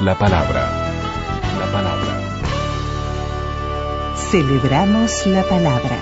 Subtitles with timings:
[0.00, 0.66] La palabra.
[1.58, 2.16] La palabra.
[4.30, 5.98] Celebramos la palabra.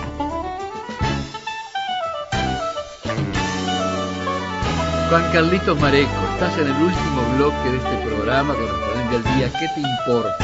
[5.11, 9.53] Juan Carlitos Mareco, estás en el último bloque de este programa correspondiente al día.
[9.59, 10.39] ¿Qué te importa?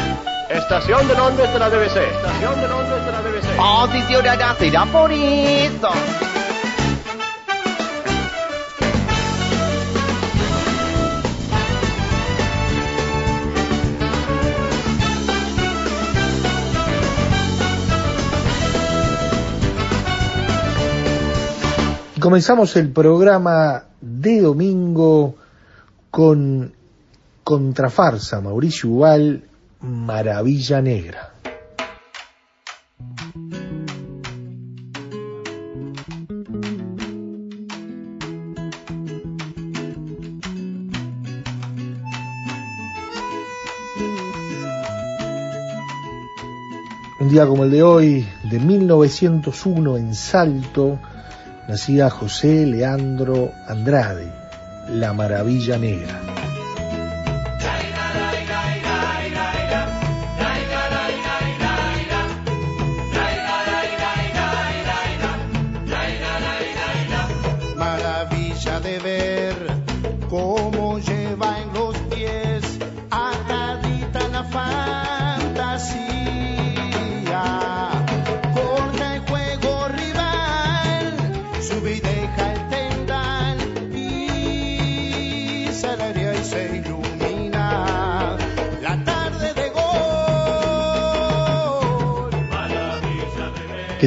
[0.50, 1.96] Estación de Londres de la DBC.
[1.96, 3.60] Estación de Londres de la DBC.
[3.60, 5.91] Oh, si se será por eso.
[22.25, 25.34] Comenzamos el programa de domingo
[26.11, 26.72] con
[27.42, 29.44] Contrafarsa, Mauricio Ubal,
[29.83, 31.34] Maravilla Negra.
[47.20, 50.98] Un día como el de hoy, de 1901 en Salto,
[51.68, 54.28] nacía José Leandro Andrade,
[54.88, 56.33] la Maravilla Negra.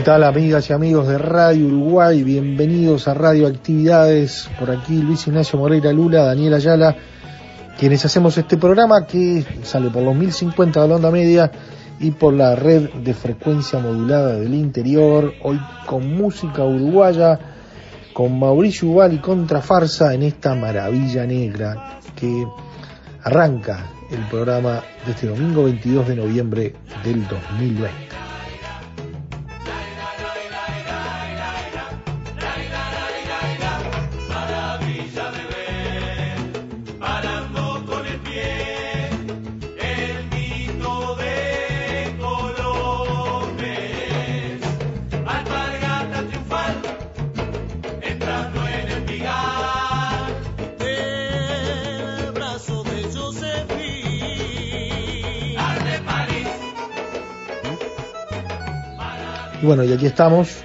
[0.08, 2.24] Tal amigas y amigos de Radio Uruguay?
[2.24, 4.50] Bienvenidos a Radio Actividades.
[4.58, 6.96] Por aquí Luis Ignacio Moreira Lula, Daniel Ayala,
[7.78, 11.52] quienes hacemos este programa que sale por los 1050 de la onda media
[12.00, 15.34] y por la red de frecuencia modulada del interior.
[15.44, 17.38] Hoy con música uruguaya,
[18.14, 22.48] con Mauricio Ubal y Contrafarsa en esta maravilla negra que
[23.24, 28.17] arranca el programa de este domingo 22 de noviembre del 2020.
[59.68, 60.64] Bueno, y aquí estamos,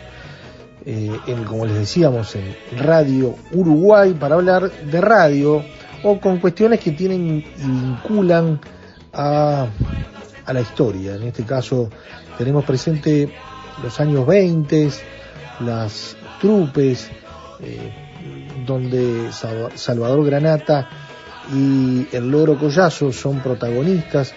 [0.87, 1.11] eh,
[1.45, 5.65] como les decíamos, en Radio Uruguay para hablar de radio
[6.05, 8.61] o con cuestiones que tienen y vinculan
[9.13, 9.67] a,
[10.47, 11.17] la historia.
[11.17, 11.91] En este caso
[12.39, 13.29] tenemos presente
[13.83, 14.91] los años 20,
[15.61, 17.11] las trupes,
[17.61, 20.89] eh, donde Salvador Granata
[21.53, 24.33] y el Loro Collazo son protagonistas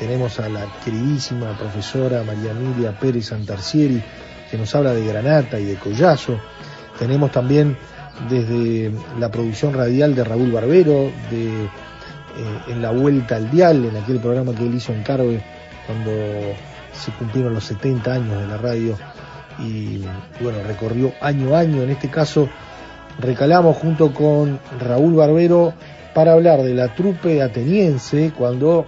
[0.00, 4.02] tenemos a la queridísima profesora María Emilia Pérez Santarcieri,
[4.50, 6.40] que nos habla de Granata y de Collazo.
[6.98, 7.76] Tenemos también
[8.30, 11.68] desde la producción radial de Raúl Barbero, de eh,
[12.68, 15.42] En la Vuelta al Dial, en aquel programa que él hizo en Carve
[15.86, 16.10] cuando
[16.92, 18.96] se cumplieron los 70 años de la radio
[19.58, 20.02] y
[20.40, 21.82] bueno, recorrió año a año.
[21.82, 22.48] En este caso,
[23.18, 25.74] recalamos junto con Raúl Barbero
[26.14, 28.86] para hablar de la trupe ateniense cuando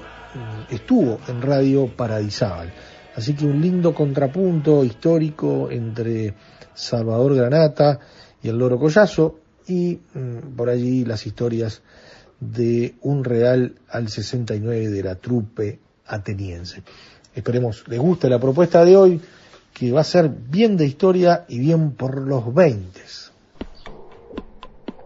[0.70, 2.72] estuvo en Radio Paradisábal.
[3.14, 6.34] Así que un lindo contrapunto histórico entre
[6.74, 8.00] Salvador Granata
[8.42, 11.82] y el Loro Collazo y mm, por allí las historias
[12.40, 16.82] de un Real al 69 de la trupe ateniense.
[17.34, 19.20] Esperemos les guste la propuesta de hoy,
[19.72, 23.00] que va a ser bien de historia y bien por los 20.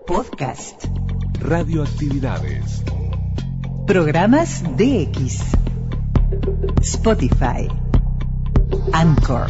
[0.07, 0.85] Podcast.
[1.41, 2.83] Radioactividades.
[3.87, 5.43] Programas DX.
[6.83, 7.69] Spotify.
[8.93, 9.47] Anchor.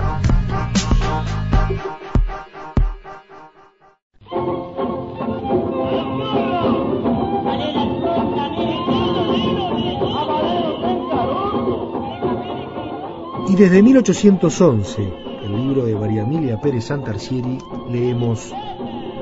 [13.49, 15.13] Y desde 1811,
[15.45, 17.57] el libro de María Emilia Pérez Santarcieri,
[17.89, 18.53] leemos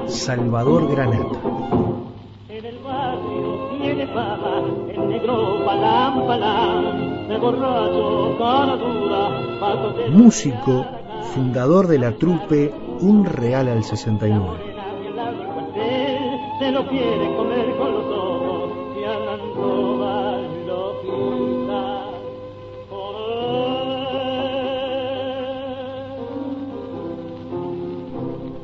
[0.08, 1.53] Salvador Granata
[10.10, 10.86] Músico,
[11.34, 14.74] fundador de la trupe Un Real al 69.
[16.58, 22.10] Se lo quiere comer con los ojos y andan todas loquitas
[22.88, 23.16] por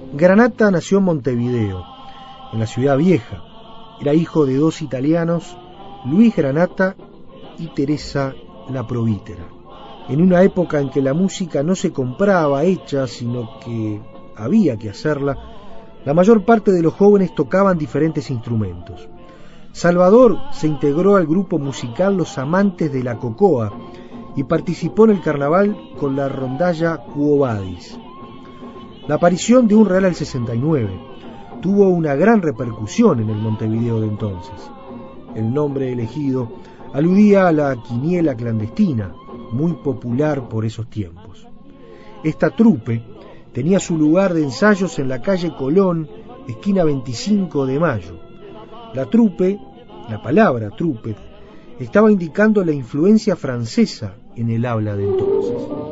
[0.03, 0.17] él.
[0.17, 1.85] Granata nació en Montevideo,
[2.53, 3.43] en la ciudad vieja.
[4.01, 5.59] Era hijo de dos italianos,
[6.07, 6.97] Luis Granata
[7.61, 8.35] y Teresa
[8.71, 9.47] la Provítera.
[10.09, 14.01] En una época en que la música no se compraba hecha, sino que
[14.37, 15.37] había que hacerla,
[16.05, 19.09] la mayor parte de los jóvenes tocaban diferentes instrumentos.
[19.73, 23.71] Salvador se integró al grupo musical Los Amantes de la Cocoa
[24.35, 27.99] y participó en el carnaval con la rondalla Cuobadis.
[29.07, 31.01] La aparición de un Real al 69
[31.61, 34.71] tuvo una gran repercusión en el Montevideo de entonces.
[35.35, 36.49] El nombre elegido
[36.93, 39.13] aludía a la quiniela clandestina,
[39.53, 41.47] muy popular por esos tiempos.
[42.23, 43.03] Esta trupe
[43.53, 46.09] tenía su lugar de ensayos en la calle Colón,
[46.49, 48.19] esquina 25 de Mayo.
[48.95, 49.59] La trupe,
[50.09, 51.15] la palabra trupe,
[51.79, 55.90] estaba indicando la influencia francesa en el habla de entonces.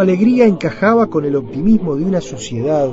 [0.00, 2.88] Alegría encajaba con el optimismo de una sociedad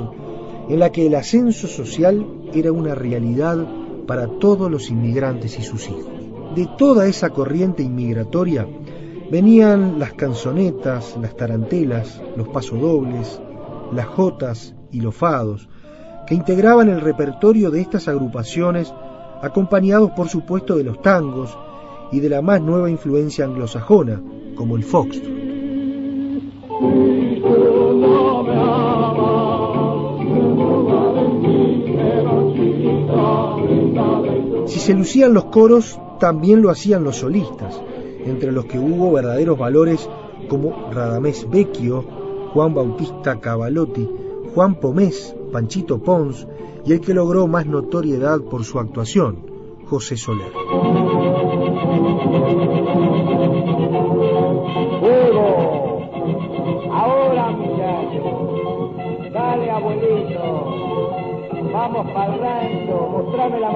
[0.68, 3.66] en la que el ascenso social era una realidad
[4.06, 6.06] para todos los inmigrantes y sus hijos.
[6.54, 8.66] De toda esa corriente inmigratoria
[9.30, 13.40] venían las canzonetas, las tarantelas, los pasodobles,
[13.92, 15.68] las jotas y los fados,
[16.26, 18.92] que integraban el repertorio de estas agrupaciones,
[19.42, 21.56] acompañados por supuesto de los tangos
[22.12, 24.20] y de la más nueva influencia anglosajona,
[24.56, 25.37] como el foxtrot.
[34.66, 37.80] Si se lucían los coros, también lo hacían los solistas,
[38.24, 40.08] entre los que hubo verdaderos valores
[40.48, 42.04] como Radamés Vecchio,
[42.52, 44.08] Juan Bautista Cavalotti,
[44.54, 46.46] Juan Pomés, Panchito Pons
[46.86, 49.38] y el que logró más notoriedad por su actuación,
[49.86, 50.52] José Soler.
[61.92, 62.06] Vamos.
[63.12, 63.68] Mostrame la.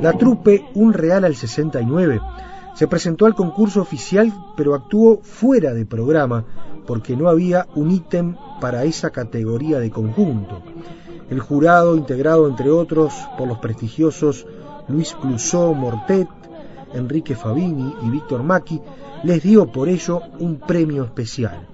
[0.00, 2.20] La trupe Un Real al 69
[2.74, 6.44] se presentó al concurso oficial, pero actuó fuera de programa
[6.86, 10.62] porque no había un ítem para esa categoría de conjunto.
[11.28, 14.46] El jurado, integrado entre otros por los prestigiosos
[14.86, 16.28] Luis Clusó Mortet,
[16.94, 18.80] Enrique Fabini y Víctor Macchi,
[19.24, 21.66] les dio por ello un premio especial.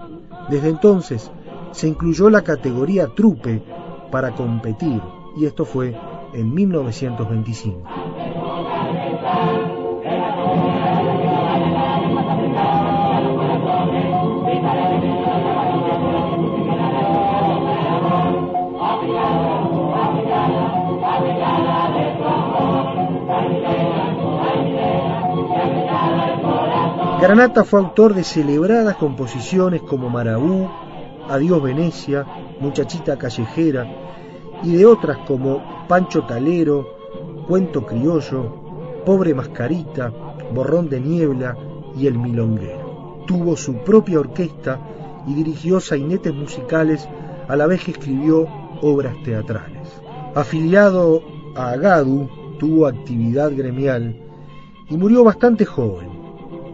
[0.48, 1.30] Desde entonces
[1.74, 3.60] se incluyó la categoría trupe
[4.10, 5.02] para competir
[5.36, 5.94] y esto fue
[6.32, 7.82] en 1925.
[27.20, 30.68] Granata fue autor de celebradas composiciones como Marabú,
[31.28, 32.26] Adiós Venecia,
[32.60, 33.86] Muchachita Callejera
[34.62, 36.86] y de otras como Pancho Talero,
[37.48, 40.12] Cuento Criollo, Pobre Mascarita,
[40.52, 41.56] Borrón de Niebla
[41.96, 43.24] y El Milonguero.
[43.26, 44.78] Tuvo su propia orquesta
[45.26, 47.08] y dirigió sainetes musicales
[47.48, 48.46] a la vez que escribió
[48.82, 49.88] obras teatrales.
[50.34, 51.22] Afiliado
[51.56, 52.28] a Agadu,
[52.58, 54.20] tuvo actividad gremial
[54.88, 56.08] y murió bastante joven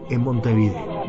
[0.09, 1.00] en Montevideo.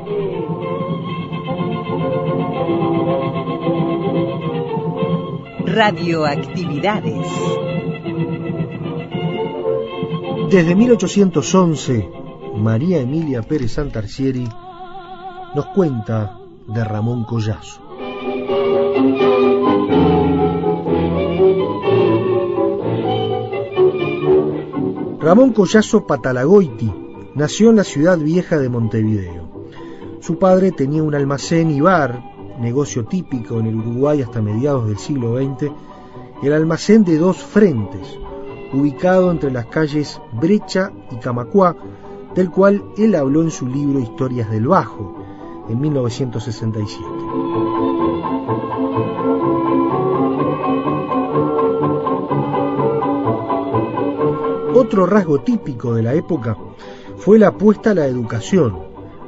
[5.73, 7.26] Radioactividades.
[10.50, 12.11] Desde 1811,
[12.57, 14.47] María Emilia Pérez Santarcieri
[15.55, 16.38] nos cuenta
[16.69, 17.81] de Ramón Collazo.
[25.21, 26.93] Ramón Collazo Patalagoiti
[27.35, 29.49] nació en la ciudad vieja de Montevideo.
[30.21, 34.99] Su padre tenía un almacén y bar, negocio típico en el Uruguay hasta mediados del
[34.99, 35.71] siglo XX,
[36.43, 38.19] el almacén de dos frentes,
[38.73, 41.77] ubicado entre las calles Brecha y Camacuá,
[42.35, 45.17] del cual él habló en su libro Historias del Bajo,
[45.69, 47.03] en 1967.
[54.75, 56.57] Otro rasgo típico de la época
[57.17, 58.81] fue la apuesta a la educación.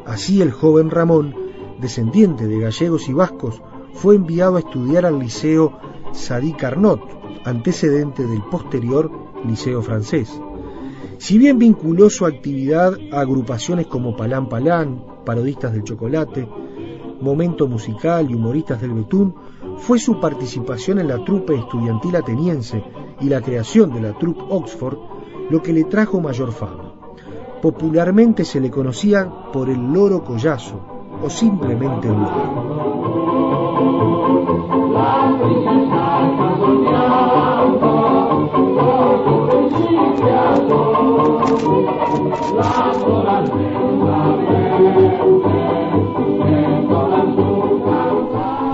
[0.04, 1.43] Así el joven Ramón,
[1.80, 3.60] descendiente de gallegos y vascos,
[3.94, 5.78] fue enviado a estudiar al Liceo
[6.12, 7.00] Sadi Carnot,
[7.44, 9.10] antecedente del posterior
[9.46, 10.40] Liceo francés.
[11.18, 16.48] Si bien vinculó su actividad a agrupaciones como Palán Palán, Parodistas del Chocolate,
[17.20, 19.34] Momento Musical y Humoristas del Betún,
[19.78, 22.82] fue su participación en la trupe estudiantil ateniense
[23.20, 24.98] y la creación de la trupe Oxford
[25.50, 26.94] lo que le trajo mayor fama.
[27.62, 30.93] Popularmente se le conocía por el loro collazo
[31.24, 32.08] o simplemente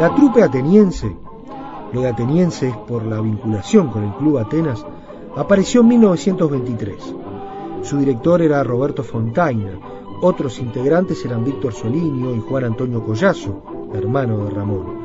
[0.00, 1.14] La trupe ateniense,
[1.92, 4.84] lo de ateniense es por la vinculación con el Club Atenas,
[5.36, 7.14] apareció en 1923.
[7.82, 13.62] Su director era Roberto Fontaina, otros integrantes eran Víctor Solinio y Juan Antonio Collazo,
[13.94, 15.00] hermano de Ramón.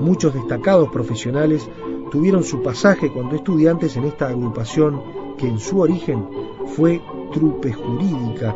[0.00, 1.68] Muchos destacados profesionales
[2.10, 5.02] tuvieron su pasaje cuando estudiantes en esta agrupación
[5.36, 6.26] que en su origen
[6.66, 7.00] fue
[7.32, 8.54] trupe jurídica,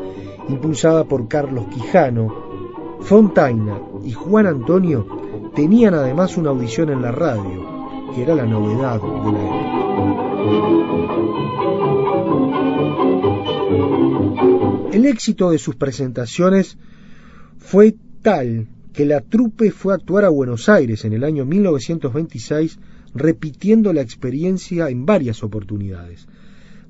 [0.49, 2.49] impulsada por Carlos Quijano.
[3.01, 5.07] Fontaina y Juan Antonio
[5.55, 9.79] tenían además una audición en la radio, que era la novedad de la época.
[14.93, 16.79] El éxito de sus presentaciones
[17.59, 22.79] fue tal que la trupe fue a actuar a Buenos Aires en el año 1926
[23.15, 26.27] repitiendo la experiencia en varias oportunidades.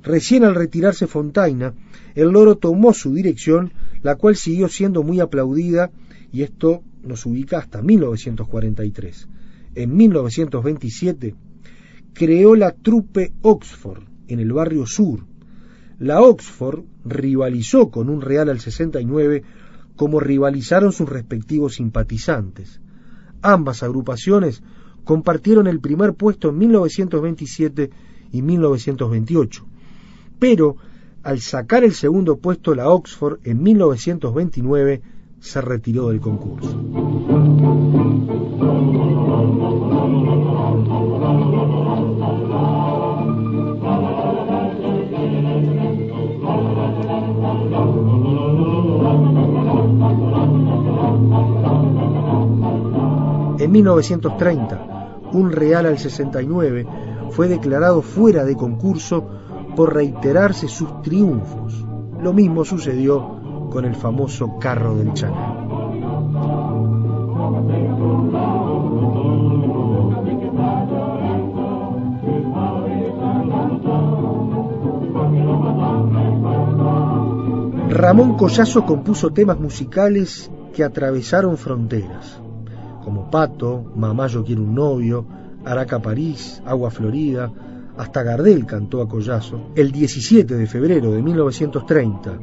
[0.03, 1.75] Recién al retirarse Fontaina,
[2.15, 5.91] el loro tomó su dirección, la cual siguió siendo muy aplaudida
[6.33, 9.29] y esto nos ubica hasta 1943.
[9.75, 11.35] En 1927
[12.15, 15.27] creó la trupe Oxford en el barrio sur.
[15.99, 19.43] La Oxford rivalizó con un Real al 69
[19.97, 22.81] como rivalizaron sus respectivos simpatizantes.
[23.43, 24.63] Ambas agrupaciones
[25.03, 27.91] compartieron el primer puesto en 1927
[28.31, 29.67] y 1928,
[30.39, 30.77] pero
[31.25, 35.03] al sacar el segundo puesto la Oxford en 1929
[35.41, 36.79] se retiró del concurso.
[53.69, 56.87] En 1930, un real al 69
[57.33, 59.29] fue declarado fuera de concurso
[59.77, 61.85] por reiterarse sus triunfos.
[62.23, 65.37] Lo mismo sucedió con el famoso carro del Chanel.
[77.91, 82.41] Ramón Collazo compuso temas musicales que atravesaron fronteras,
[83.09, 85.25] como Pato, Mamá yo quiero un novio,
[85.65, 87.51] Araca París, Agua Florida,
[87.97, 92.39] hasta Gardel cantó a Collazo el 17 de febrero de 1930,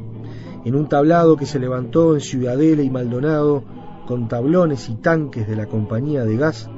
[0.64, 3.62] en un tablado que se levantó en Ciudadela y Maldonado
[4.08, 6.68] con tablones y tanques de la compañía de gas,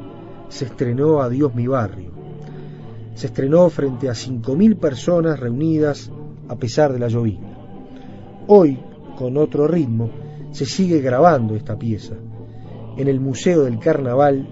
[0.51, 2.11] se estrenó Adiós mi barrio.
[3.15, 6.13] Se estrenó frente a 5.000 personas reunidas
[6.47, 7.57] a pesar de la llovina.
[8.49, 8.79] Hoy,
[9.17, 10.11] con otro ritmo,
[10.51, 12.17] se sigue grabando esta pieza.
[12.99, 14.49] En el Museo del Carnaval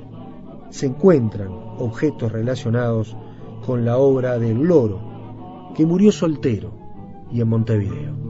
[0.71, 3.17] se encuentran objetos relacionados
[3.67, 6.73] con la obra del Loro, que murió soltero
[7.33, 8.26] y en Montevideo.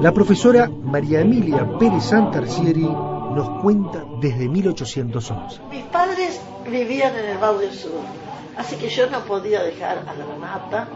[0.00, 5.60] La profesora María Emilia Pérez Santarcieri nos cuenta desde 1811.
[5.70, 8.00] Mis padres vivían en el barrio sur,
[8.56, 10.88] así que yo no podía dejar a la Renata,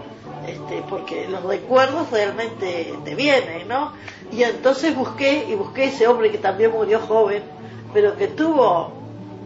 [0.49, 3.93] este, porque los recuerdos realmente te vienen, ¿no?
[4.33, 7.43] Y entonces busqué, y busqué ese hombre que también murió joven,
[7.93, 8.91] pero que tuvo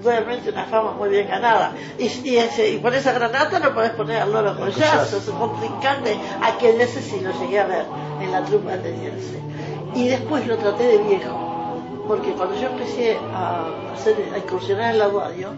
[0.05, 1.73] realmente una fama muy bien ganada.
[1.99, 6.17] Y, y, ese, y por esa granata no podés poner al loro Collazo, su contrincante,
[6.43, 7.87] a quien ese sí lo llegué a ver
[8.21, 9.48] en la trupa ateniense.
[9.95, 14.99] Y después lo traté de viejo, porque cuando yo empecé a, hacer, a incursionar en
[14.99, 15.50] la radio,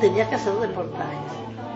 [0.00, 1.32] tenía que hacer reportajes.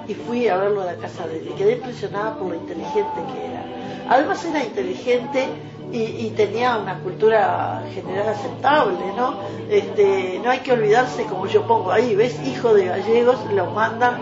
[0.09, 3.21] Y fui a verlo a la casa de él y quedé impresionada por lo inteligente
[3.33, 3.65] que era.
[4.09, 5.47] Además era inteligente
[5.93, 9.41] y, y tenía una cultura general aceptable, ¿no?
[9.69, 12.37] Este, no hay que olvidarse, como yo pongo ahí, ¿ves?
[12.47, 14.19] Hijo de gallegos, lo mandan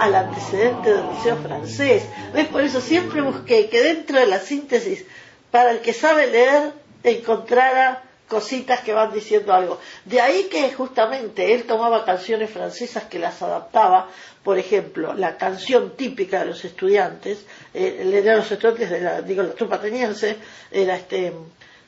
[0.00, 2.04] al antecedente del liceo francés.
[2.34, 2.48] ¿Ves?
[2.48, 5.04] Por eso siempre busqué que dentro de la síntesis,
[5.50, 9.78] para el que sabe leer, encontrara cositas que van diciendo algo.
[10.04, 14.08] De ahí que justamente él tomaba canciones francesas que las adaptaba,
[14.44, 19.42] por ejemplo, la canción típica de los estudiantes, eh, de los estudiantes de la, digo,
[19.42, 20.36] la tropa ateniense,
[20.70, 21.32] era este,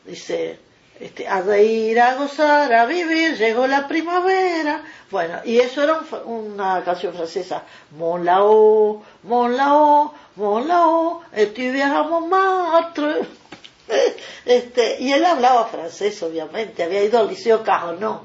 [0.05, 0.59] dice,
[1.01, 4.83] este, a reír, a gozar, a vivir, llegó la primavera.
[5.11, 7.63] Bueno, y eso era un, una canción francesa.
[7.93, 11.23] Mon lao, mon lao, mon lao.
[14.45, 18.23] Este, y él hablaba francés, obviamente, había ido al Liceo Carnot.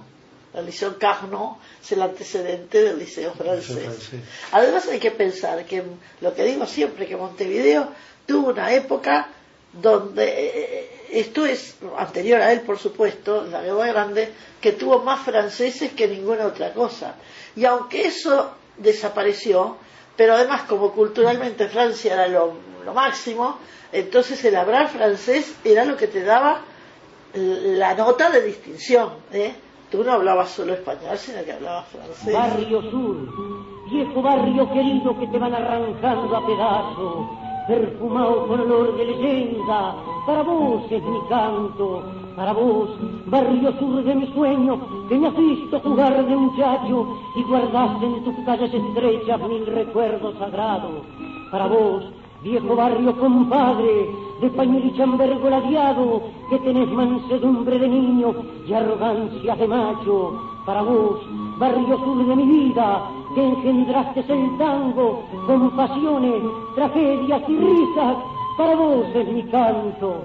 [0.53, 4.09] El Liceo Carnot es el antecedente del Liceo francés.
[4.51, 5.83] Además hay que pensar que,
[6.21, 7.89] lo que digo siempre, que Montevideo
[8.25, 9.29] tuvo una época
[9.73, 15.23] donde, eh, esto es anterior a él, por supuesto, la Guerra Grande, que tuvo más
[15.23, 17.15] franceses que ninguna otra cosa.
[17.55, 19.77] Y aunque eso desapareció,
[20.15, 23.59] pero además como culturalmente Francia era lo, lo máximo,
[23.91, 26.61] entonces el hablar francés era lo que te daba
[27.33, 29.09] la nota de distinción.
[29.31, 29.53] ¿eh?
[29.91, 32.33] Tú no hablabas solo español, sino que hablabas francés.
[32.33, 33.17] Barrio Sur,
[33.89, 37.27] viejo barrio querido que te van arrancando a pedazos,
[37.67, 42.03] perfumado con olor de leyenda, para vos es mi canto,
[42.35, 42.89] para vos,
[43.25, 48.23] barrio sur de mi sueño, que me has visto jugar de muchacho y guardaste en
[48.23, 51.05] tus calles estrechas mil recuerdos sagrados,
[51.49, 52.03] para vos,
[52.43, 54.09] viejo barrio compadre,
[54.41, 58.33] de pañuelo y chambergo ladeado, que tenés mansedumbre de niño
[58.67, 60.39] y arrogancia de macho.
[60.65, 61.19] Para vos,
[61.59, 66.43] barrio sur de mi vida, que engendraste el tango con pasiones,
[66.75, 68.17] tragedias y risas,
[68.57, 70.23] para vos es mi canto.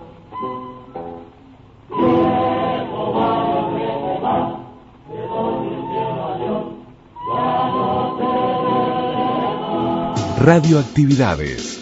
[10.44, 11.81] Vas,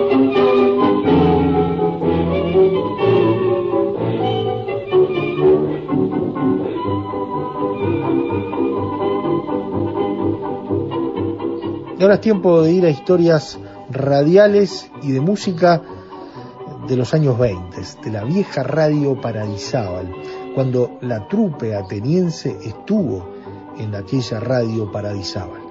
[12.01, 13.59] Ahora es tiempo de ir a historias
[13.91, 15.83] radiales y de música
[16.87, 20.11] de los años 20, de la vieja radio Paradisábal,
[20.55, 23.29] cuando la trupe ateniense estuvo
[23.77, 25.61] en aquella radio Paradisábal.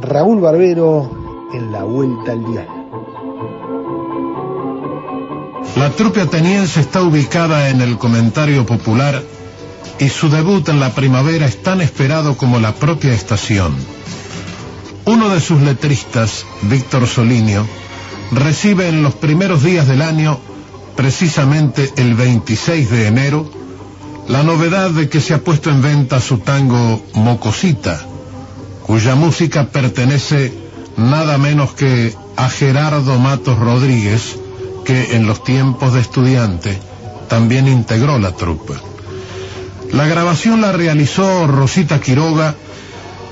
[0.00, 2.68] Raúl Barbero en la vuelta al dial.
[5.76, 9.22] La trupe ateniense está ubicada en el comentario popular
[10.00, 13.99] y su debut en la primavera es tan esperado como la propia estación.
[15.04, 17.66] Uno de sus letristas, Víctor Solinio,
[18.32, 20.38] recibe en los primeros días del año
[20.96, 23.50] precisamente el 26 de enero,
[24.28, 28.00] la novedad de que se ha puesto en venta su tango Mocosita,
[28.86, 30.52] cuya música pertenece
[30.96, 34.36] nada menos que a Gerardo Matos Rodríguez,
[34.84, 36.78] que en los tiempos de estudiante
[37.28, 38.74] también integró la trupa.
[39.92, 42.54] La grabación la realizó Rosita Quiroga,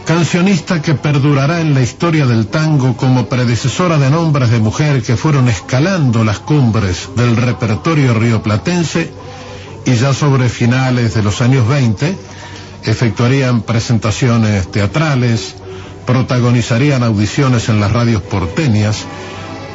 [0.09, 5.19] cancionista que perdurará en la historia del tango como predecesora de nombres de mujer que
[5.19, 9.13] fueron escalando las cumbres del repertorio rioplatense
[9.85, 12.17] y ya sobre finales de los años 20
[12.85, 15.57] efectuarían presentaciones teatrales,
[16.07, 19.05] protagonizarían audiciones en las radios porteñas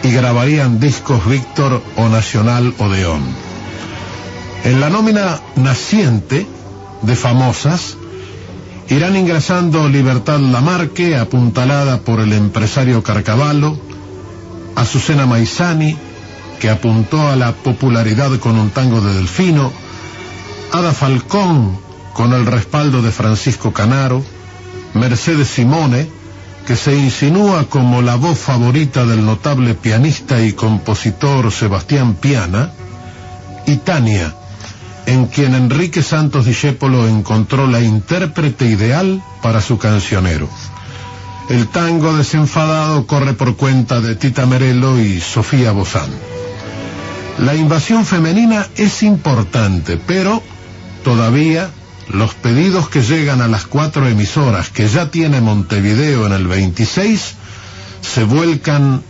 [0.02, 3.22] y grabarían discos Víctor o Nacional Odeón.
[4.64, 6.48] En la nómina naciente
[7.04, 7.98] de famosas
[8.90, 13.78] irán ingresando Libertad Lamarque, apuntalada por el empresario Carcavallo,
[14.76, 15.98] Azucena Maizani,
[16.60, 19.72] que apuntó a la popularidad con un tango de Delfino,
[20.72, 21.78] Ada Falcón,
[22.14, 24.24] con el respaldo de Francisco Canaro,
[24.94, 26.08] Mercedes Simone,
[26.66, 32.72] que se insinúa como la voz favorita del notable pianista y compositor Sebastián Piana,
[33.66, 34.36] y Tania,
[35.06, 40.50] en quien Enrique Santos Discépolo encontró la intérprete ideal para su cancionero.
[41.50, 46.10] El tango desenfadado corre por cuenta de Tita Merelo y Sofía Bozán.
[47.40, 50.42] La invasión femenina es importante, pero
[51.04, 51.70] todavía
[52.10, 57.36] los pedidos que llegan a las cuatro emisoras que ya tiene Montevideo en el 26
[58.02, 59.02] se vuelcan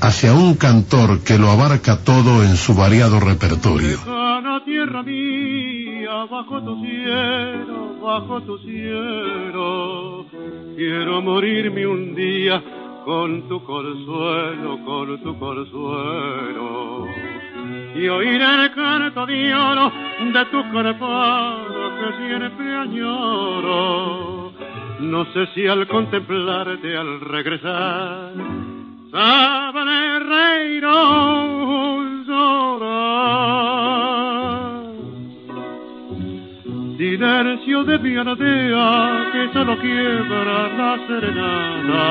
[0.00, 4.11] hacia un cantor que lo abarca todo en su variado repertorio.
[4.92, 10.26] Tierra mía, bajo tu cielo, bajo tu cielo,
[10.76, 12.62] quiero morirme un día
[13.04, 17.06] con tu consuelo, con tu consuelo
[17.94, 21.08] y oír el canto de oro de tu cuerpo
[21.98, 24.52] que siempre añoro.
[25.00, 28.32] No sé si al contemplarte, al regresar,
[29.10, 33.71] sabré reír o llorar.
[37.12, 42.06] Silencio de pianadea que solo quiebra la serenata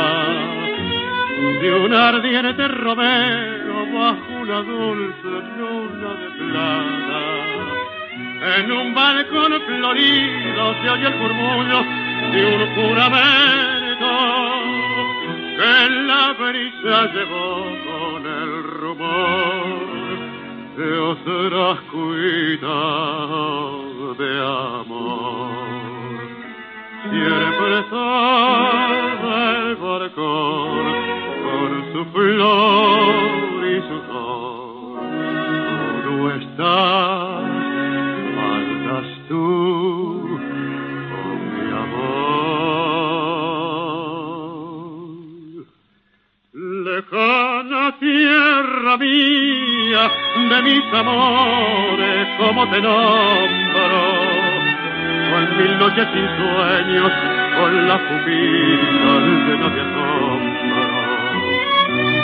[1.60, 7.22] de un ardiente romero bajo una dulce luna de plata.
[8.60, 11.82] En un balcón florido se oye el murmullo
[12.34, 14.10] de un juramento
[15.58, 19.91] que la brisa llevó con el rumor
[20.78, 22.70] de otras cuitas
[24.18, 25.52] de amor.
[27.10, 28.04] Siempre está
[29.58, 31.12] el balcón
[31.94, 35.00] su flor y su sol.
[36.04, 37.51] Tú estás,
[46.92, 50.12] Lejana tierra mía,
[50.50, 53.92] de mis amores, como te nombro,
[55.32, 57.12] con mil noches sin sueños,
[57.58, 59.14] con la pupila
[59.48, 59.84] de no te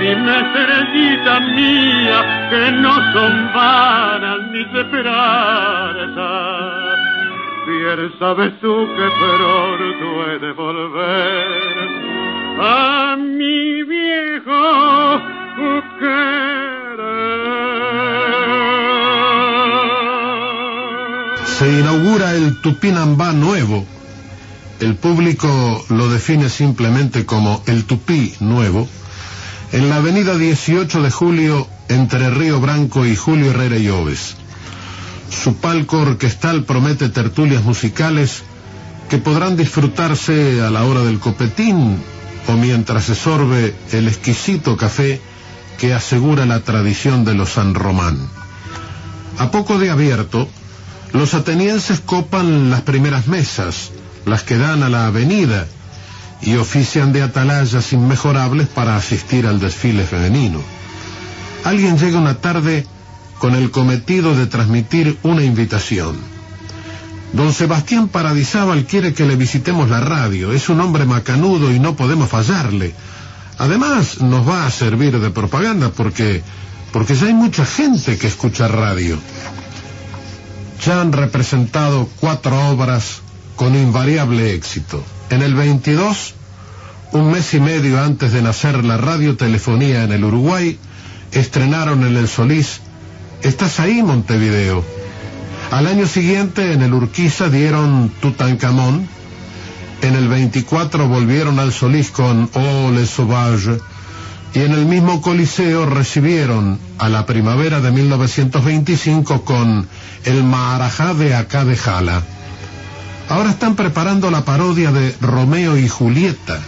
[0.04, 4.98] Dime, estrellita mía, que no son vanas ni esperanzas.
[7.68, 11.97] Bien sabes tú que pronto he de volver
[12.60, 15.38] a mi viejo.
[21.58, 23.86] Se inaugura el Tupinambá nuevo.
[24.80, 28.88] El público lo define simplemente como el Tupí nuevo
[29.72, 34.36] en la avenida 18 de julio entre Río Branco y Julio Herrera y Oves.
[35.30, 38.44] Su palco orquestal promete tertulias musicales
[39.10, 41.98] que podrán disfrutarse a la hora del copetín
[42.48, 45.22] o mientras se sorbe el exquisito café
[45.78, 48.30] que asegura la tradición de los San Román.
[49.38, 50.48] A poco de abierto,
[51.14, 53.92] los atenienses copan las primeras mesas,
[54.26, 55.68] las que dan a la avenida,
[56.42, 60.62] y ofician de atalayas inmejorables para asistir al desfile femenino.
[61.64, 62.86] Alguien llega una tarde
[63.40, 66.37] con el cometido de transmitir una invitación.
[67.34, 70.54] Don Sebastián Paradisábal quiere que le visitemos la radio.
[70.54, 72.94] Es un hombre macanudo y no podemos fallarle.
[73.58, 76.44] Además, nos va a servir de propaganda porque,
[76.92, 79.18] porque ya hay mucha gente que escucha radio.
[80.86, 83.22] Ya han representado cuatro obras
[83.56, 85.04] con invariable éxito.
[85.30, 86.34] En el 22,
[87.12, 90.80] un mes y medio antes de nacer la radiotelefonía en el Uruguay,
[91.32, 92.82] estrenaron en el Solís
[93.44, 94.84] ¿Estás ahí, Montevideo?
[95.72, 99.08] Al año siguiente, en el Urquiza dieron Tutankamón.
[100.02, 103.78] En el 24 volvieron al Solís con Oh les Sauvage.
[104.54, 109.86] Y en el mismo Coliseo recibieron a la primavera de 1925 con
[110.24, 112.24] El Maharajá de Acá de Jala.
[113.28, 116.60] Ahora están preparando la parodia de Romeo y Julieta,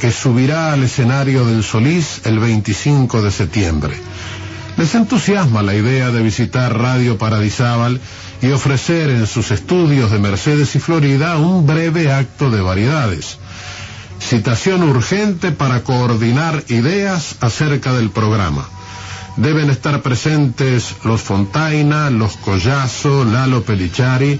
[0.00, 3.96] que subirá al escenario del Solís el 25 de septiembre.
[4.78, 8.00] Les entusiasma la idea de visitar Radio Paradisábal
[8.40, 13.38] y ofrecer en sus estudios de Mercedes y Florida un breve acto de variedades.
[14.20, 18.68] Citación urgente para coordinar ideas acerca del programa.
[19.36, 24.38] Deben estar presentes los Fontaina, los Collazo, Lalo Pelichari,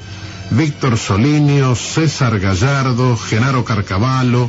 [0.52, 4.48] Víctor Solinio, César Gallardo, Genaro Carcavallo,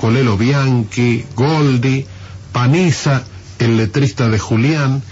[0.00, 2.06] Colelo Bianchi, Goldi,
[2.52, 3.24] Paniza,
[3.58, 5.02] el letrista de Julián,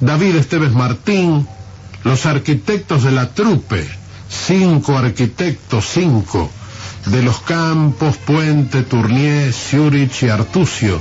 [0.00, 1.46] David Esteves Martín,
[2.04, 3.86] los arquitectos de la trupe,
[4.28, 6.50] cinco arquitectos, cinco,
[7.06, 11.00] de los Campos, Puente, Tournier, Zurich y Artucio,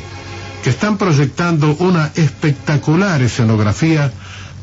[0.64, 4.12] que están proyectando una espectacular escenografía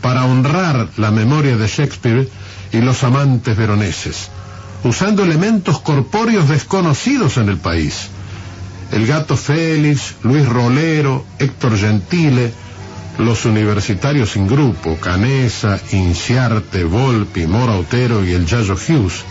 [0.01, 2.29] para honrar la memoria de Shakespeare
[2.73, 4.31] y los amantes veroneses,
[4.85, 8.09] usando elementos corpóreos desconocidos en el país.
[8.93, 12.53] El gato Félix, Luis Rolero, Héctor Gentile,
[13.19, 19.25] los universitarios sin grupo, Canesa, Inciarte, Volpi, Mora Otero y el Yayo Hughes.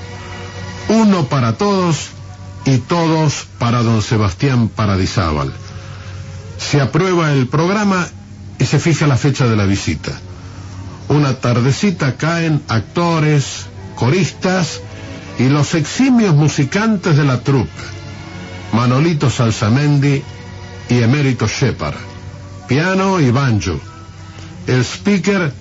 [0.89, 2.09] Uno para todos
[2.65, 5.53] y todos para don Sebastián Paradisábal.
[6.57, 8.07] Se aprueba el programa
[8.59, 10.11] y se fija la fecha de la visita.
[11.07, 14.81] Una tardecita caen actores, coristas
[15.39, 17.71] y los eximios musicantes de la troupe.
[18.73, 20.23] Manolito Salsamendi
[20.89, 21.97] y Emérito Shepard.
[22.67, 23.79] Piano y banjo.
[24.67, 25.53] El speaker,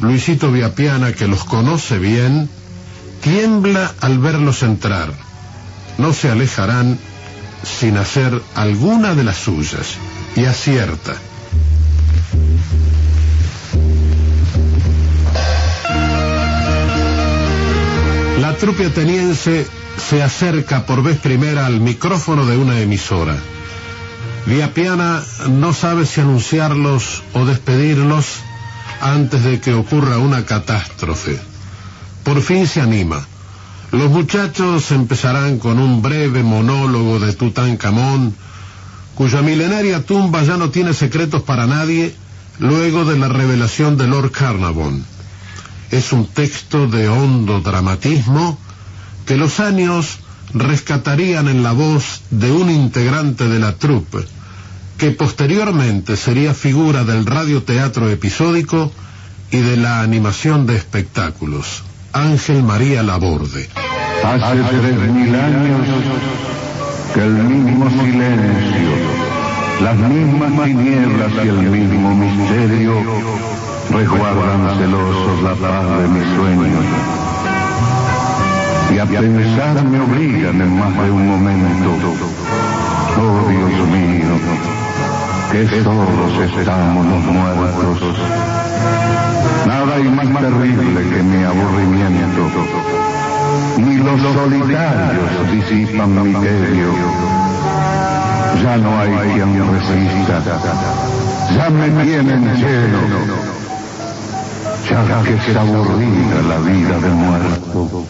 [0.00, 2.48] Luisito Viapiana, que los conoce bien,
[3.22, 5.12] tiembla al verlos entrar.
[5.98, 6.98] No se alejarán
[7.62, 9.96] sin hacer alguna de las suyas.
[10.36, 11.14] Y acierta.
[18.40, 19.66] La trupe ateniense
[20.00, 23.36] se acerca por vez primera al micrófono de una emisora.
[24.46, 28.26] Viapiana no sabe si anunciarlos o despedirlos
[29.00, 31.38] antes de que ocurra una catástrofe.
[32.24, 33.24] Por fin se anima.
[33.92, 38.34] Los muchachos empezarán con un breve monólogo de Tutankamón,
[39.14, 42.14] cuya milenaria tumba ya no tiene secretos para nadie
[42.58, 45.04] luego de la revelación de Lord Carnarvon.
[45.90, 48.58] Es un texto de hondo dramatismo
[49.30, 50.18] que los años
[50.54, 54.18] rescatarían en la voz de un integrante de la troupe,
[54.98, 58.90] que posteriormente sería figura del radioteatro episódico
[59.52, 63.68] y de la animación de espectáculos, Ángel María Laborde.
[64.24, 65.80] Hace tres mil años
[67.14, 68.90] que el mismo silencio,
[69.80, 72.94] las mismas tinieblas y el mismo misterio
[73.92, 77.29] resguardan celosos la paz de mis sueños.
[78.92, 81.90] Y a pensar me obligan en más de un momento.
[83.18, 84.34] Oh Dios mío,
[85.52, 88.18] que todos estamos los muertos.
[89.66, 92.50] Nada hay más terrible que mi aburrimiento.
[93.78, 96.88] Ni los solitarios disipan mi tedio.
[98.62, 100.42] Ya no hay quien resista.
[101.56, 103.00] Ya me tienen lleno.
[104.88, 108.06] Ya que es aburrida la vida de muerto.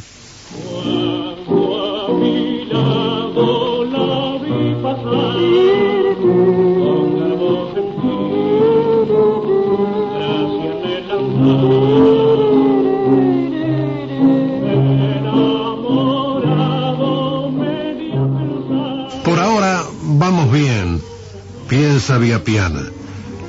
[19.25, 21.01] Por ahora vamos bien,
[21.69, 22.83] piensa Viapiana.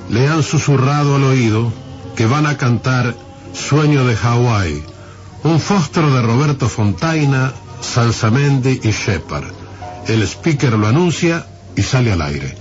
[0.09, 1.71] Le han susurrado al oído
[2.15, 3.15] que van a cantar
[3.53, 4.83] Sueño de Hawái,
[5.43, 9.51] un fósforo de Roberto Fontaina, Salsamendi y Shepard.
[10.07, 12.55] El speaker lo anuncia y sale al aire.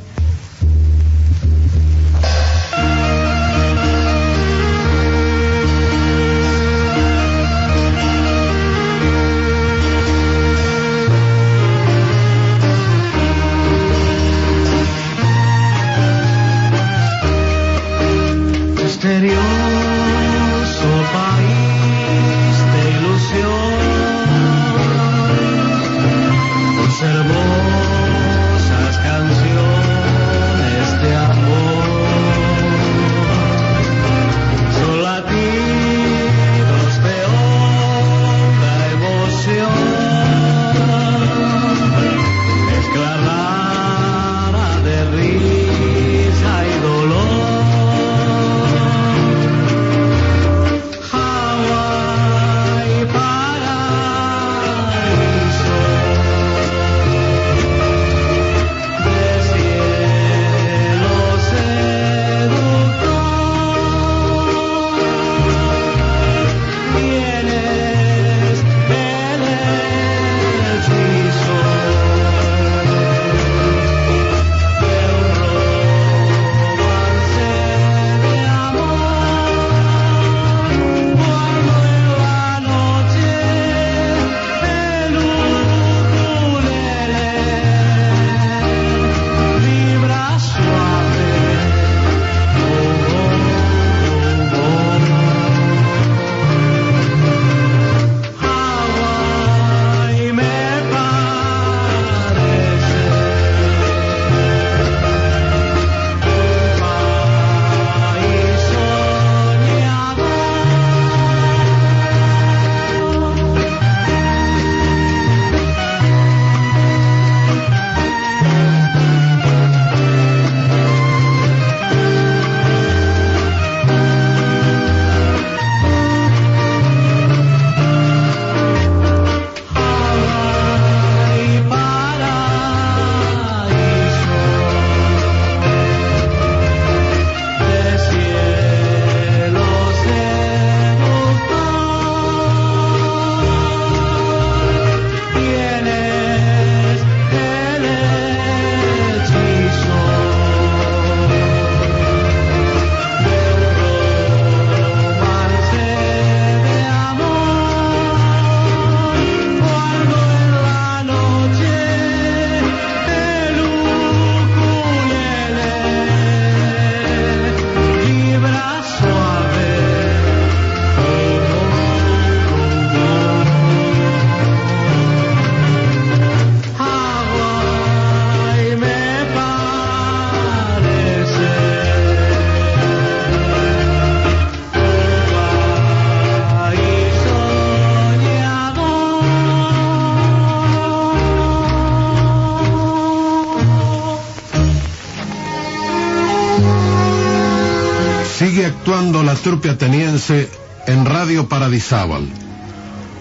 [198.42, 200.48] Actuando la trupe ateniense
[200.86, 202.26] en Radio Paradisábal.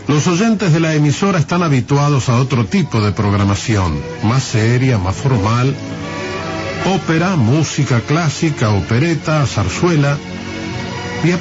[0.07, 5.17] Los oyentes de la emisora están habituados a otro tipo de programación, más seria, más
[5.17, 5.75] formal,
[6.85, 10.17] ópera, música clásica, opereta, zarzuela.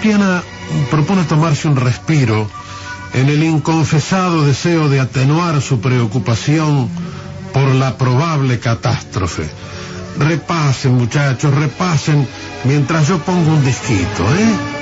[0.02, 0.42] Piana
[0.90, 2.50] propone tomarse un respiro
[3.14, 6.88] en el inconfesado deseo de atenuar su preocupación
[7.52, 9.48] por la probable catástrofe.
[10.18, 12.26] Repasen, muchachos, repasen
[12.64, 14.78] mientras yo pongo un disquito, ¿eh?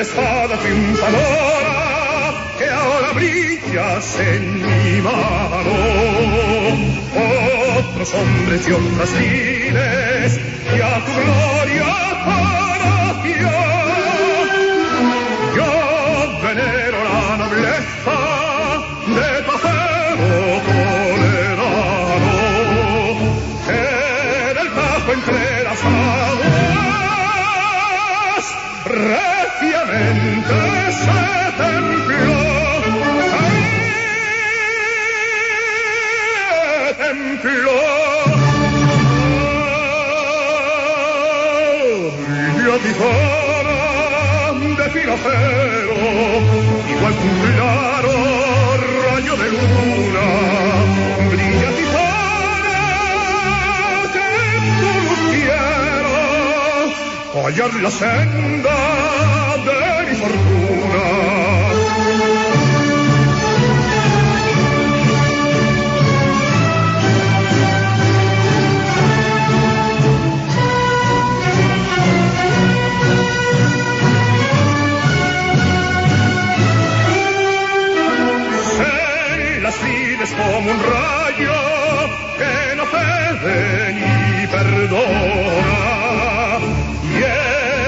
[0.00, 5.74] Espada triunfadora que ahora brillas en mi mano.
[7.78, 10.40] Otros hombres y otras vides
[10.74, 13.79] y a tu gloria para Yo
[37.30, 37.80] se templó
[42.56, 43.78] y a tijana
[44.76, 45.96] de filo acero
[46.88, 48.12] igual que un claro
[49.10, 50.26] rayo de luna.
[51.30, 52.80] Brilla tijana
[54.14, 54.28] que
[54.80, 56.14] luz quiero
[57.44, 58.76] hallar la senda
[59.66, 60.69] de mi fortuna
[80.36, 81.58] como un rayo
[82.38, 85.78] que no cede ni perdona.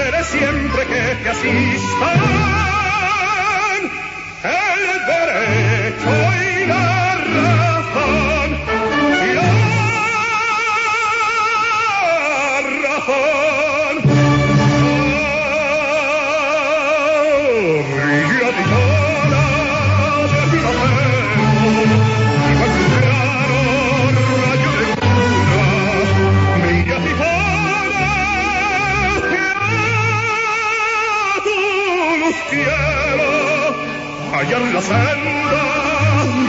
[0.07, 2.62] Eres siempre que te asistan
[34.53, 35.61] hallar la senda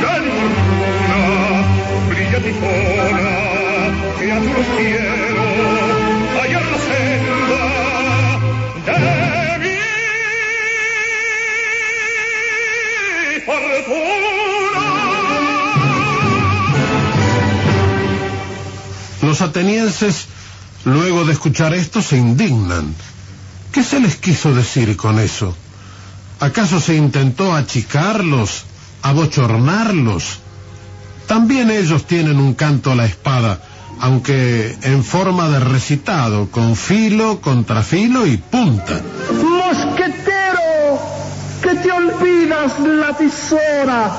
[0.03, 1.21] de mi fortuna
[2.09, 3.31] brilla mi sola
[4.19, 5.47] que a tu quiero
[6.39, 7.63] hallar la senda
[8.87, 8.99] de
[9.59, 9.75] mi
[19.23, 20.27] Los atenienses,
[20.85, 22.95] luego de escuchar esto, se indignan.
[23.73, 25.57] ¿Qué se les quiso decir con eso?
[26.41, 28.65] ¿Acaso se intentó achicarlos,
[29.03, 30.41] abochornarlos?
[31.27, 33.61] También ellos tienen un canto a la espada,
[34.01, 39.01] aunque en forma de recitado, con filo, contrafilo y punta.
[39.33, 40.99] Mosquetero,
[41.63, 44.13] que te olvidas la tisora.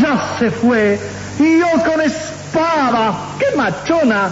[0.00, 1.00] Ya se fue.
[1.38, 3.36] Y yo con espada.
[3.38, 4.30] ¡Qué machona!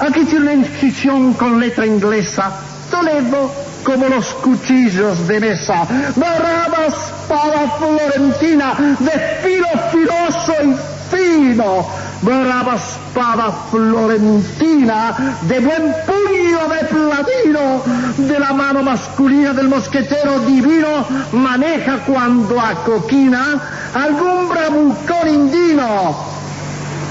[0.00, 2.60] Aquí tiene una incisión con letra inglesa.
[2.90, 5.86] Toledo como los cuchillos de mesa.
[6.16, 9.10] Brava espada florentina de
[9.42, 10.76] filo filoso y
[11.14, 11.86] fino.
[12.20, 17.82] Brava espada florentina de buen puño de platino.
[18.18, 23.60] De la mano masculina del mosquetero divino maneja cuando acoquina
[23.94, 26.16] algún bravucón indino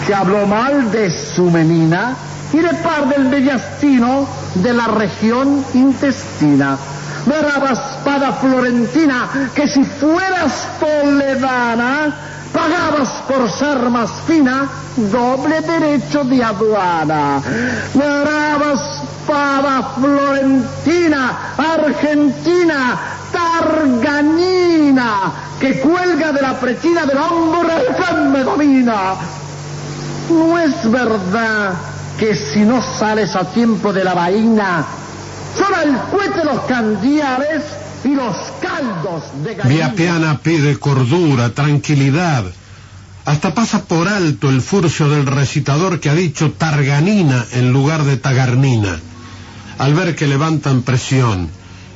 [0.05, 2.15] que habló mal de su menina
[2.55, 4.25] y de par del mediastino
[4.55, 6.77] de la región intestina.
[7.25, 12.15] Brava espada florentina, que si fueras toledana,
[12.53, 17.41] pagabas por ser más fina doble derecho de aduana.
[17.93, 22.97] Brava espada florentina, argentina,
[23.33, 25.11] targanina,
[25.59, 29.15] que cuelga de la pretina del hombre que me domina.
[30.29, 34.85] No es verdad que si no sales a tiempo de la vaina,
[35.57, 37.63] son el cuete los candiares
[38.03, 39.75] y los caldos de gallina.
[39.75, 42.45] Viapiana pide cordura, tranquilidad.
[43.25, 48.17] Hasta pasa por alto el furcio del recitador que ha dicho targanina en lugar de
[48.17, 48.99] tagarnina.
[49.79, 51.49] Al ver que levantan presión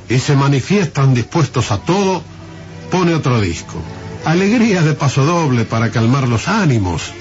[0.08, 2.22] y se manifiestan dispuestos a todo,
[2.90, 3.80] pone otro disco.
[4.24, 7.12] Alegría de paso doble para calmar los ánimos.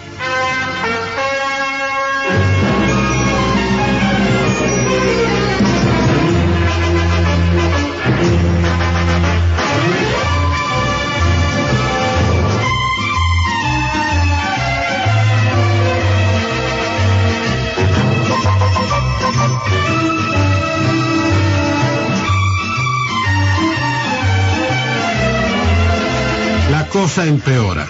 [27.02, 27.88] Cosa empeora.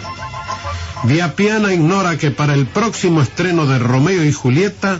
[1.03, 4.99] Viapiana ignora que para el próximo estreno de Romeo y Julieta,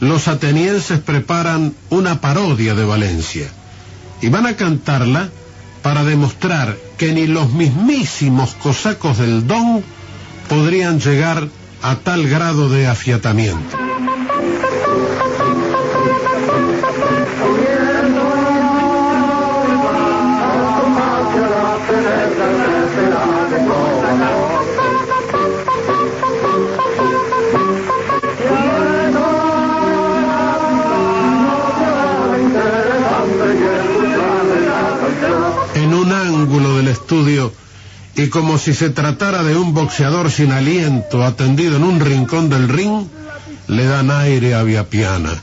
[0.00, 3.46] los atenienses preparan una parodia de Valencia
[4.20, 5.28] y van a cantarla
[5.80, 9.84] para demostrar que ni los mismísimos cosacos del Don
[10.48, 11.46] podrían llegar
[11.82, 13.78] a tal grado de afiatamiento.
[36.46, 37.52] del estudio
[38.14, 42.68] y como si se tratara de un boxeador sin aliento atendido en un rincón del
[42.68, 43.08] ring,
[43.66, 45.42] le dan aire a Viapiana.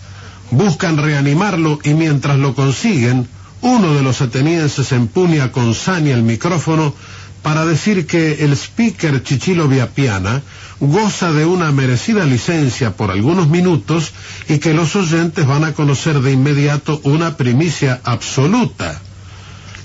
[0.49, 3.27] Buscan reanimarlo y mientras lo consiguen,
[3.61, 6.95] uno de los atenienses empuña con saña el micrófono
[7.41, 10.41] para decir que el speaker Chichilo Viapiana
[10.79, 14.13] goza de una merecida licencia por algunos minutos
[14.47, 19.01] y que los oyentes van a conocer de inmediato una primicia absoluta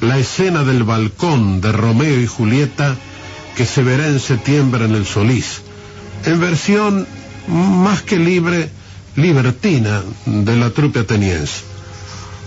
[0.01, 2.97] la escena del balcón de Romeo y Julieta
[3.57, 5.63] que se verá en septiembre en el Solís,
[6.25, 7.07] en versión
[7.49, 8.71] más que libre,
[9.17, 11.63] libertina de la trupe ateniense.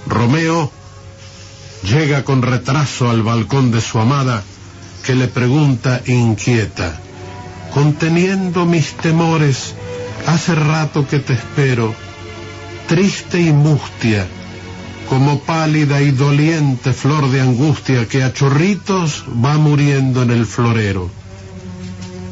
[0.07, 0.71] Romeo
[1.83, 4.43] llega con retraso al balcón de su amada
[5.03, 6.99] que le pregunta inquieta,
[7.73, 9.73] conteniendo mis temores,
[10.27, 11.93] hace rato que te espero,
[12.87, 14.27] triste y mustia,
[15.11, 21.09] como pálida y doliente flor de angustia que a chorritos va muriendo en el florero.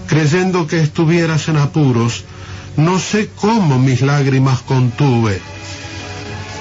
[0.07, 2.23] Creyendo que estuvieras en apuros,
[2.77, 5.41] no sé cómo mis lágrimas contuve.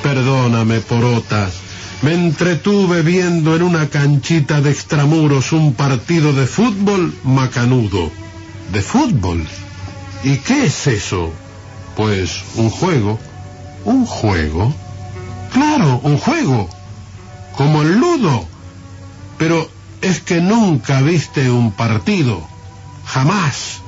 [0.03, 1.49] Perdóname, porota,
[2.03, 8.11] me entretuve viendo en una canchita de extramuros un partido de fútbol macanudo.
[8.73, 9.47] ¿De fútbol?
[10.25, 11.33] ¿Y qué es eso?
[11.95, 13.21] Pues un juego.
[13.85, 14.75] ¿Un juego?
[15.53, 16.69] Claro, un juego,
[17.57, 18.47] como el ludo.
[19.39, 19.69] Pero
[20.01, 22.47] es que nunca viste un partido,
[23.07, 23.81] jamás.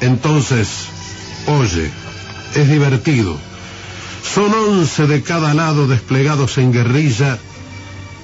[0.00, 0.68] Entonces,
[1.46, 1.90] oye,
[2.54, 3.36] es divertido.
[4.34, 7.38] Son once de cada lado desplegados en guerrilla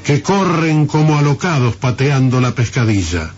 [0.04, 3.30] que corren como alocados pateando la pescadilla.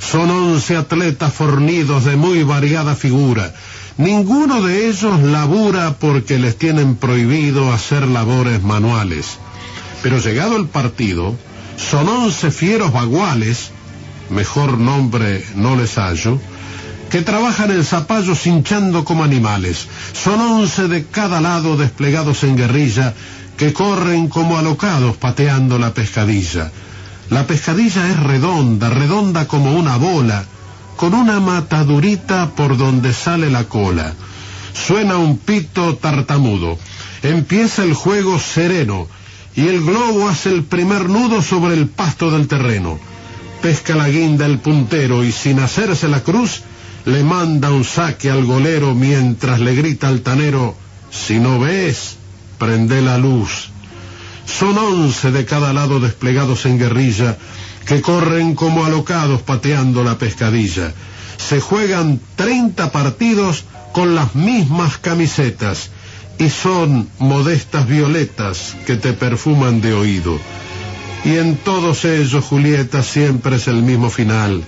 [0.00, 3.54] Son once atletas fornidos de muy variada figura,
[4.00, 9.36] Ninguno de ellos labura porque les tienen prohibido hacer labores manuales.
[10.02, 11.36] Pero llegado el partido,
[11.76, 13.72] son once fieros baguales,
[14.30, 16.40] mejor nombre no les hallo,
[17.10, 19.86] que trabajan en zapallos hinchando como animales.
[20.14, 23.12] Son once de cada lado desplegados en guerrilla
[23.58, 26.72] que corren como alocados pateando la pescadilla.
[27.28, 30.46] La pescadilla es redonda, redonda como una bola,
[31.00, 34.12] con una matadurita por donde sale la cola.
[34.74, 36.76] Suena un pito tartamudo.
[37.22, 39.08] Empieza el juego sereno
[39.56, 43.00] y el globo hace el primer nudo sobre el pasto del terreno.
[43.62, 46.64] Pesca la guinda el puntero y sin hacerse la cruz
[47.06, 50.76] le manda un saque al golero mientras le grita al tanero,
[51.10, 52.16] si no ves,
[52.58, 53.70] prende la luz.
[54.44, 57.38] Son once de cada lado desplegados en guerrilla
[57.86, 60.92] que corren como alocados pateando la pescadilla.
[61.36, 65.90] Se juegan 30 partidos con las mismas camisetas
[66.38, 70.38] y son modestas violetas que te perfuman de oído.
[71.24, 74.64] Y en todos ellos, Julieta, siempre es el mismo final.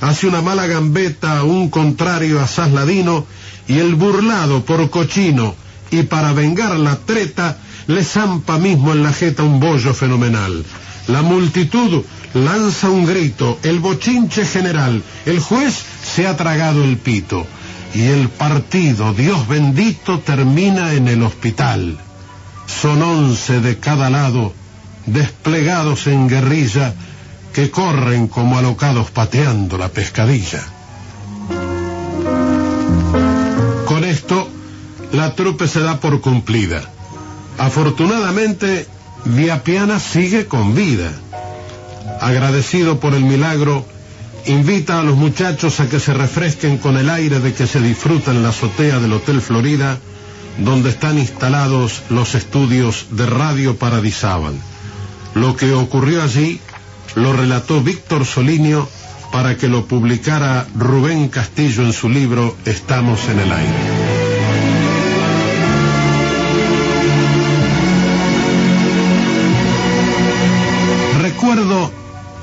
[0.00, 3.26] Hace una mala gambeta un contrario asaz ladino
[3.68, 5.54] y el burlado por cochino
[5.90, 10.64] y para vengar la treta le zampa mismo en la jeta un bollo fenomenal.
[11.10, 12.04] La multitud
[12.34, 17.46] lanza un grito, el bochinche general, el juez se ha tragado el pito
[17.94, 21.98] y el partido, Dios bendito, termina en el hospital.
[22.66, 24.52] Son once de cada lado,
[25.06, 26.94] desplegados en guerrilla,
[27.52, 30.62] que corren como alocados pateando la pescadilla.
[33.86, 34.48] Con esto,
[35.10, 36.82] la trupe se da por cumplida.
[37.58, 38.86] Afortunadamente,
[39.24, 41.12] Viapiana sigue con vida
[42.20, 43.84] agradecido por el milagro,
[44.46, 48.30] invita a los muchachos a que se refresquen con el aire de que se disfruta
[48.30, 49.98] en la azotea del Hotel Florida,
[50.58, 54.54] donde están instalados los estudios de Radio Paradisábal.
[55.34, 56.60] Lo que ocurrió allí
[57.14, 58.88] lo relató Víctor Solinio
[59.32, 64.09] para que lo publicara Rubén Castillo en su libro Estamos en el aire.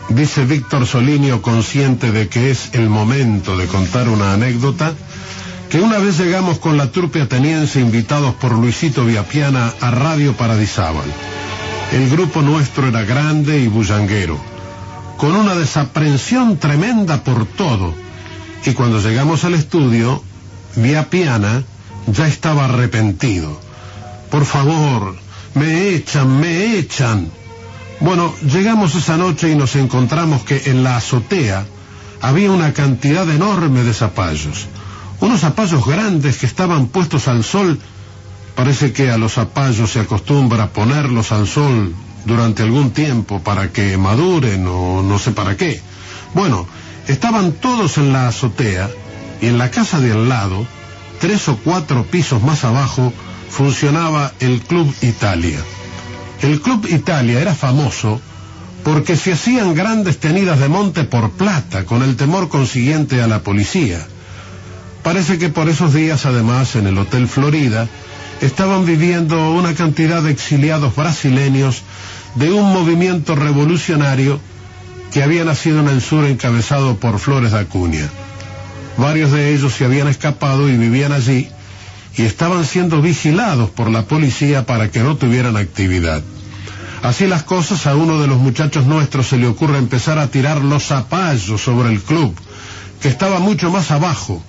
[0.09, 4.93] Dice Víctor Solinio, consciente de que es el momento de contar una anécdota,
[5.69, 11.05] que una vez llegamos con la trupe ateniense invitados por Luisito Viapiana a Radio Paradisábal.
[11.91, 14.39] El grupo nuestro era grande y bullanguero,
[15.17, 17.93] con una desaprensión tremenda por todo.
[18.65, 20.23] Y cuando llegamos al estudio,
[20.75, 21.63] Viapiana
[22.07, 23.59] ya estaba arrepentido.
[24.31, 25.15] Por favor,
[25.53, 27.36] me echan, me echan.
[27.99, 31.65] Bueno, llegamos esa noche y nos encontramos que en la azotea
[32.21, 34.67] había una cantidad enorme de zapallos.
[35.19, 37.79] Unos zapallos grandes que estaban puestos al sol.
[38.55, 41.95] Parece que a los zapallos se acostumbra ponerlos al sol
[42.25, 45.81] durante algún tiempo para que maduren o no sé para qué.
[46.35, 46.67] Bueno,
[47.07, 48.89] estaban todos en la azotea
[49.41, 50.67] y en la casa de al lado,
[51.19, 53.11] tres o cuatro pisos más abajo,
[53.49, 55.59] funcionaba el Club Italia.
[56.41, 58.21] El Club Italia era famoso
[58.83, 63.39] porque se hacían grandes tenidas de monte por plata, con el temor consiguiente a la
[63.39, 64.05] policía.
[65.03, 67.87] Parece que por esos días, además, en el Hotel Florida,
[68.41, 71.81] estaban viviendo una cantidad de exiliados brasileños
[72.35, 74.39] de un movimiento revolucionario
[75.11, 78.09] que había nacido en el sur encabezado por Flores de Acuña.
[78.97, 81.49] Varios de ellos se habían escapado y vivían allí
[82.17, 86.23] y estaban siendo vigilados por la policía para que no tuvieran actividad.
[87.03, 90.63] Así las cosas, a uno de los muchachos nuestros se le ocurre empezar a tirar
[90.63, 92.35] los zapallos sobre el club,
[93.01, 94.41] que estaba mucho más abajo,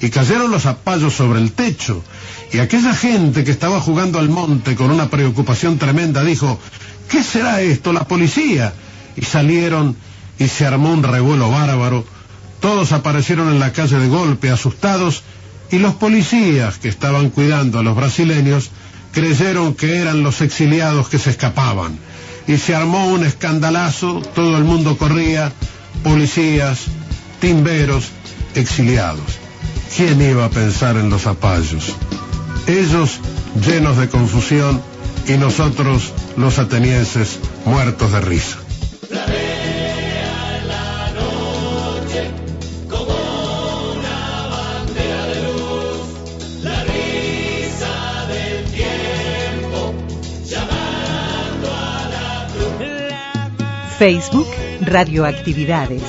[0.00, 2.04] y cayeron los zapallos sobre el techo,
[2.52, 6.60] y aquella gente que estaba jugando al monte con una preocupación tremenda dijo,
[7.08, 8.72] ¿qué será esto, la policía?
[9.16, 9.96] Y salieron
[10.38, 12.04] y se armó un revuelo bárbaro,
[12.60, 15.24] todos aparecieron en la calle de golpe, asustados,
[15.70, 18.70] y los policías que estaban cuidando a los brasileños
[19.12, 21.98] creyeron que eran los exiliados que se escapaban.
[22.46, 25.52] Y se armó un escandalazo, todo el mundo corría,
[26.02, 26.84] policías,
[27.40, 28.08] timberos,
[28.54, 29.38] exiliados.
[29.96, 31.94] ¿Quién iba a pensar en los zapallos?
[32.66, 33.20] Ellos
[33.66, 34.80] llenos de confusión
[35.26, 38.58] y nosotros, los atenienses, muertos de risa.
[53.98, 54.46] Facebook
[54.80, 56.02] Radioactividades.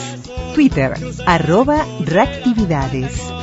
[0.54, 3.39] Twitter arroba reactividades.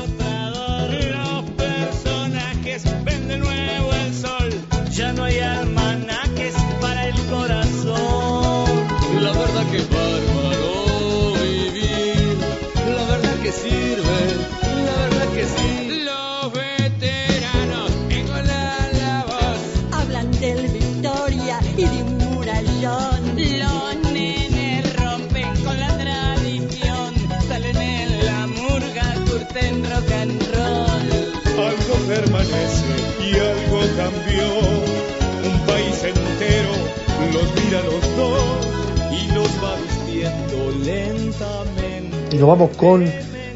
[42.36, 43.02] Y nos vamos con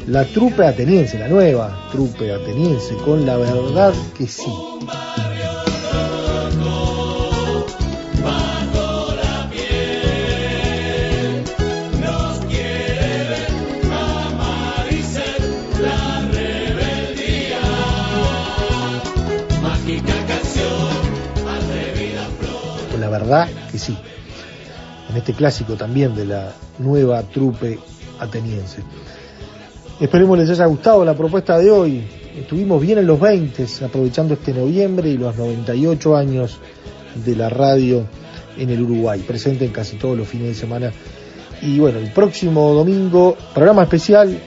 [0.07, 4.51] la trupe ateniense, la nueva trupe ateniense, con la verdad que sí.
[22.91, 23.95] Con la verdad que sí.
[25.07, 27.77] En este clásico también de la nueva trupe
[28.21, 28.81] ateniense.
[29.99, 32.03] Esperemos les haya gustado la propuesta de hoy.
[32.37, 36.59] Estuvimos bien en los 20, aprovechando este noviembre y los 98 años
[37.25, 38.05] de la radio
[38.57, 40.91] en el Uruguay, presente en casi todos los fines de semana.
[41.61, 44.39] Y bueno, el próximo domingo, programa especial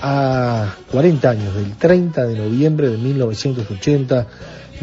[0.00, 4.26] a 40 años, del 30 de noviembre de 1980,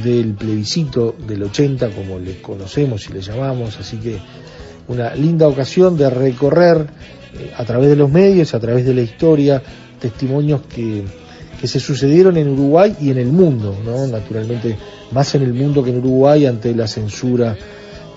[0.03, 4.19] del plebiscito del 80, como le conocemos y le llamamos, así que
[4.87, 6.87] una linda ocasión de recorrer
[7.55, 9.61] a través de los medios, a través de la historia,
[9.99, 11.03] testimonios que,
[11.59, 14.07] que se sucedieron en Uruguay y en el mundo, ¿no?
[14.07, 14.77] naturalmente
[15.11, 17.55] más en el mundo que en Uruguay ante la censura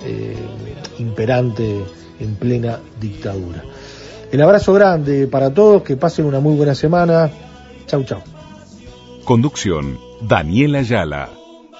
[0.04, 0.36] eh,
[0.98, 1.84] imperante
[2.20, 3.62] en plena dictadura.
[4.30, 7.30] El abrazo grande para todos, que pasen una muy buena semana.
[7.86, 8.22] Chau, chau.
[9.24, 11.28] Conducción, Daniela Ayala.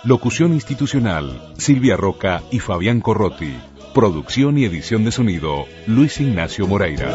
[0.05, 3.55] Locución institucional, Silvia Roca y Fabián Corrotti.
[3.95, 7.15] Producción y edición de sonido, Luis Ignacio Moreira.